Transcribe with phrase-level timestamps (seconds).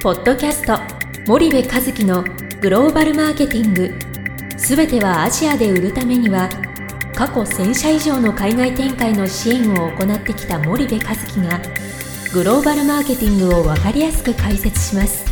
[0.00, 0.78] ポッドキャスト
[1.26, 2.22] 森部和樹の
[2.60, 3.92] グローバルマーケティング。
[4.56, 6.48] すべてはアジアで売るためには
[7.16, 11.60] 過去1000社以上の海外展開の支援を行ってきた森部和樹が
[12.32, 15.26] グローバルマーケティングを分かりやすく解説します。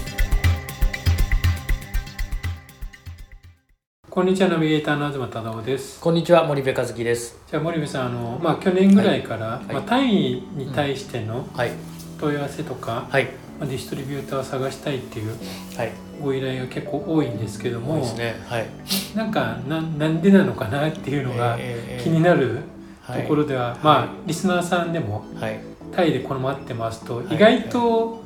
[4.10, 6.00] こんにちはナビゲーターの東忠夫です。
[6.00, 7.38] こんにちは森部和樹です。
[7.48, 9.72] じゃあ森部さんあの、まあ、去年ぐらいから、い。
[9.72, 11.70] まあ、単位に対してのはい。
[12.18, 15.34] 問い合わせとか、はいまあ、ディストリビューターを探したいっていう
[15.76, 15.92] はい。
[16.22, 18.36] ご依頼が結構多いんですけども、多いね。
[18.46, 18.66] はい。
[19.14, 22.60] なんかななんでなのかなっていうのがえー気になる
[23.02, 25.60] はいところでは、まあリスナーさんでもはい。
[25.92, 27.34] タイでこの待ってますと、はい。
[27.34, 28.22] 意外と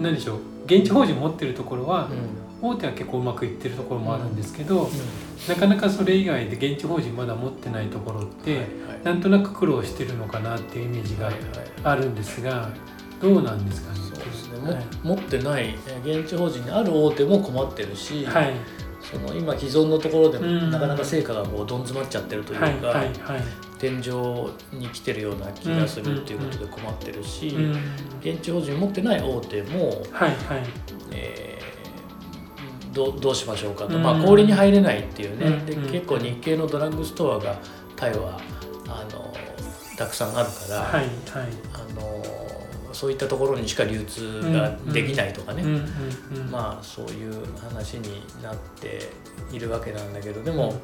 [0.00, 2.08] 何でしょう現地法人持ってるところは
[2.60, 2.70] う、ん。
[2.70, 4.90] 大手は結構うまくいってるところもあるんですけど、うん。
[5.48, 8.66] なかなかそれ以外で現地法人まだ持ってないところって、はい
[9.04, 11.42] なんとなく苦労してるのかなっていうイメージがはいはい。
[11.84, 12.68] あるんですが
[13.22, 13.98] どうなんですかね？
[14.28, 14.58] ですね。
[14.58, 14.84] もはい。
[15.02, 18.52] 持ってないえー現地法人にある大手も困ってるし、はい。
[19.00, 20.70] その今既存のところでもうん。
[20.70, 22.68] なかなか成果がこうどん詰まっちゃってるというか、
[23.78, 24.10] 天井
[24.76, 27.76] に来てるような気がするっていうことで困ってるし、うん
[28.20, 30.62] 現地法人持ってない大手も、はいはい。
[31.12, 31.78] えー
[32.94, 34.02] どうどうしましょうかと、うん。
[34.02, 35.92] まあ、氷に入れないっていうね、でうんうん。
[35.92, 37.56] 結構日系のドラッグストアが
[37.94, 38.40] タイは
[38.88, 39.32] あの
[39.96, 41.08] たくさんあるから、はいはい。
[41.74, 42.22] あの
[42.98, 49.08] そういったところにしか流通ができないとかね、うんうんうんまあそういう話になって
[49.52, 50.74] いるわけなんだけどでも、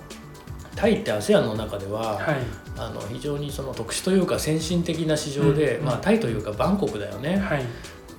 [0.77, 2.37] タイって ASEAN の中では、はい。
[2.77, 5.87] あの非常にその特殊というか先進的な市場で、うん。
[5.87, 7.37] まあ、タイというかバンコクだよね。
[7.37, 7.65] はい。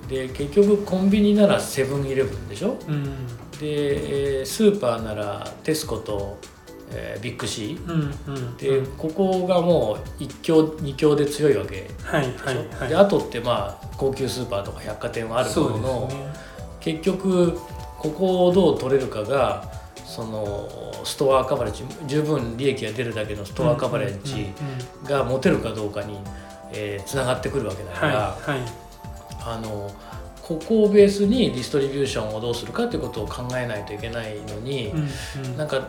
[0.08, 2.78] で結局コンビニならセブンイレブンでしょ？
[2.86, 3.26] うん。
[3.58, 6.38] でえースーパーならテスコと、
[6.96, 7.84] えービッグシー。
[7.86, 11.82] うんうんでここがもう一強二強で強いわけ。
[11.82, 12.88] でしょ、はいはいはい。
[12.88, 16.14] であとってまあ高級スーパーとか百貨店はあるものの、ね。
[16.80, 17.58] 結局
[17.98, 19.70] ここをどう取れるかが
[20.04, 20.68] その
[21.04, 24.52] ストアカバレッジ十分利益が出るだけのストアカバレッジ
[25.04, 26.18] が持てるかどうかに
[26.72, 28.60] えーつながってくるわけだから、はいはい。
[29.44, 29.90] あの
[30.42, 35.08] ここをベースにディストリビューションをどうするかということを考えないといけないのに、うん
[35.44, 35.56] うん。
[35.56, 35.88] なんか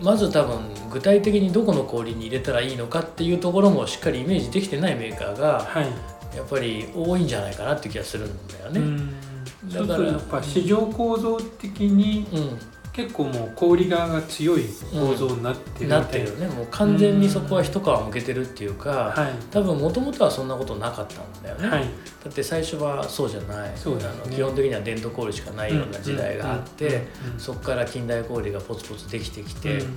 [0.00, 0.60] まず多分
[0.90, 5.86] 具体的にどこの氷に入れたらいいのかっていうところもしっかりイメージできてないメーカーがはい。
[6.36, 8.80] やっぱり多いんじゃないかなって気がするんだよね。
[8.80, 9.14] うん。
[9.72, 14.62] だからやっぱ市場構造的にうん結構もう小売り側が強い
[14.92, 16.02] 構造になってるみたいな。
[16.02, 16.46] ってるよね。
[16.46, 19.32] もう完全にそこは一皮向けてるっていうか、はい。
[19.50, 21.82] 多分もともとはそんなことなかったんだよね、はい。
[21.82, 23.72] だって最初はそうじゃない。
[23.74, 24.04] そうね。
[24.04, 27.00] あの基本的には伝統氷しかないような時代があって、うんうん
[27.38, 29.96] そこから近代氷がポツポツできてきて、うん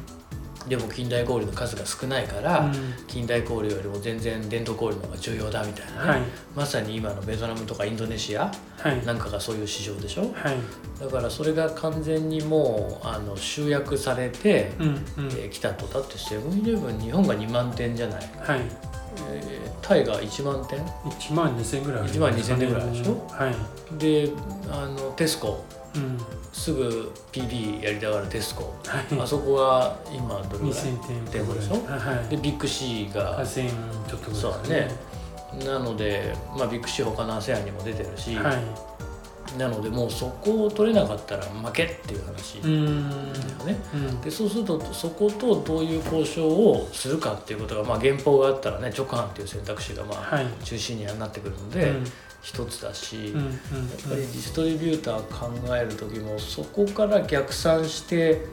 [0.68, 2.74] でも近代氷の数が少ないから、うん。
[3.08, 6.04] 近代氷よりも全然伝統氷の方が重要だみたいな。
[6.04, 6.22] ね、はい。
[6.56, 9.06] まさに今のベトナムとかインドネシアはい。
[9.06, 10.24] なんかがそういう市場でしょ？
[10.34, 10.58] はい。
[11.00, 14.96] だからそれが完全にもうあの集約されてうんうん。
[14.96, 15.86] えー来たと。
[15.88, 18.62] だってセブンイレブン日本が2万店じゃない、はい。
[19.32, 23.26] えータイが1万店1万2000ぐらいあり1万2000ぐらいでしょ？
[23.30, 23.98] はい。
[23.98, 24.30] で
[24.70, 25.64] あのテスコ
[25.98, 26.18] うん
[26.54, 28.74] すぐ PB やりながらテスコ。
[28.86, 29.22] はい。
[29.22, 31.60] あそこは今どれぐらい？2000点ぐらい。
[31.62, 31.74] でしょ？
[31.88, 33.70] はいでビッグ C が8000
[34.08, 34.92] ちょっとぐらいそうだね。
[35.66, 39.58] なので、まあ、ビッグ C 他の ASEAN にも出てるし、はい。
[39.58, 43.20] なのでもうそこを取れなかったら負けっていう話うだよん
[43.66, 43.78] ね。
[43.94, 44.22] うん。
[44.22, 50.48] でそうするとそことどういう交渉をするかっていうことが、まあ、原稿があったらね直販っていう選択肢がまあはい。
[50.64, 52.04] 中心にはなってくるのうでん
[52.42, 53.56] 一つだし、うんうんやっ
[54.10, 58.46] ぱりディストリビューター考える時もそこから逆算して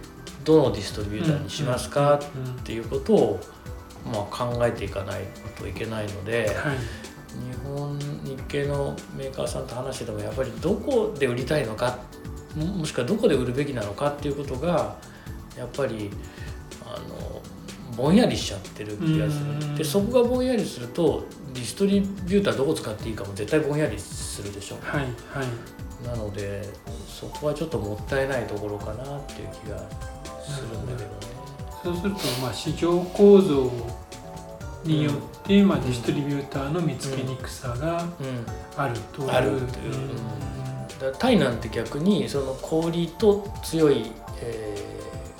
[0.45, 3.41] どのディストリビューターにしますかうんうんっていうことを、
[4.07, 5.25] まあ、考えていかない
[5.59, 6.49] といけないので。
[6.57, 6.77] はい
[7.35, 11.99] 日本日系のメーカーさんと話しててもやっぱりどこで売りたいのか
[12.57, 14.97] ももしくはどこで売るべきなのかっていうことが
[15.57, 16.11] やっぱり
[16.85, 17.43] あの
[17.97, 19.61] ぼんやりしちゃってる気がすうん。
[19.73, 24.77] るでそこがぼんやりするとディストリビューターどこ使っていいかも絶対ぼんやりするでしょ。
[24.83, 26.07] はいはい。
[26.07, 26.69] なので
[27.09, 29.79] そこはちょっともったいないところかなっていう気が
[30.45, 31.35] するんだけどね。
[31.83, 33.71] そうするとまあ市場構造
[34.85, 35.15] によっ
[35.47, 38.09] てまあディストリビューターの見つけにくさがうん。
[38.77, 39.23] あると。
[39.23, 39.95] いうあるという。
[41.09, 41.15] うん。
[41.19, 44.11] タイなんて逆にその小売りと強い、
[44.41, 44.85] えー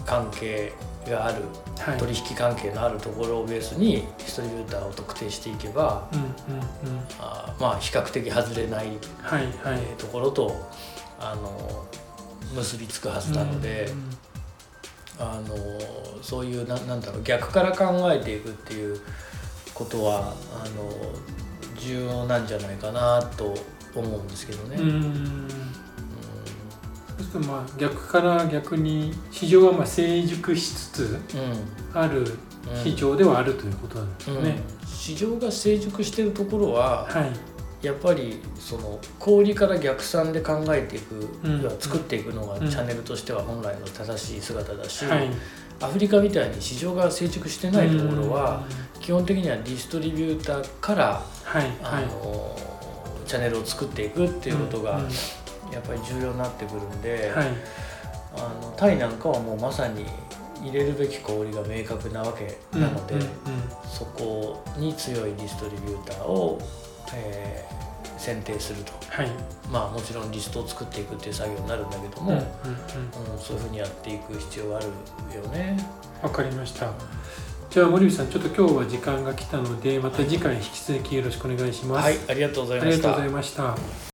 [0.07, 0.71] 関係
[1.11, 1.43] がある
[1.79, 1.99] はい。
[1.99, 6.27] 取引関係のあるところをベースにディストリビューターを特定していけばうんうんう
[6.65, 7.01] ん。
[7.21, 8.87] あーまあ比較的外れない、
[9.23, 9.53] はいはい。
[9.65, 10.69] えーところと
[11.19, 11.87] あの
[12.55, 13.89] 結びつくはずなので、
[15.19, 15.55] あの
[16.23, 19.01] そういうななんだろう逆から考えていくっていう
[19.73, 20.91] ことはあの
[21.81, 23.55] 重要なんじゃないかなと
[23.95, 24.77] 思うんですけどね。
[24.79, 25.49] うんうんうん
[27.41, 31.19] まあ、逆から逆に市場はまあ成熟しつつう
[31.93, 32.37] あるんうん。
[32.83, 34.63] 市場ではあるということなんですよね。
[34.83, 34.87] うん。
[34.87, 37.21] 市場が成熟してるところはは
[37.83, 41.77] い、やっぱりその氷から逆算で考えていく、うん。
[41.79, 42.69] 作っていくのがうん。
[42.69, 45.31] チャンネルとしては本来の正しい姿だし、はい、
[45.81, 48.65] アフリカみたいに市場が成熟してないところは、
[49.01, 52.59] 基本的にはディストリビューターから、はい、あはい、の
[53.27, 55.05] チャンネルを作っていくっていうことがうん。
[55.05, 55.11] うん
[55.75, 57.49] やっぱり重要になってくるんで、はい、
[58.37, 60.07] あのタイなんかはもうまさに
[60.63, 63.29] 入れるべき氷が明確なわけなので、うんうん
[63.87, 66.59] そこに強いディストリビューターを、
[67.15, 67.85] えー
[68.25, 68.93] 選定すると。
[69.11, 69.31] はい、
[69.71, 72.45] まあもちろんリストを作っていくっていう作業になるんだけども、うんうんう
[73.31, 73.33] ん。
[73.33, 74.87] うんそういうふうにやっていく必要がある
[75.37, 75.77] よね。
[76.23, 76.91] わかりました。
[77.69, 82.05] じゃあ森口さん、ちょっと今日は時間が来たので、また次回引き続きよろしくお願いします。
[82.05, 82.85] はい、ありがとうございあ
[83.31, 84.14] ました